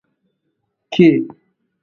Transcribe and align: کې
کې 0.95 1.07